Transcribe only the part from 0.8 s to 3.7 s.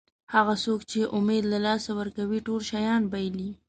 چې امید له لاسه ورکوي ټول شیان بایلي.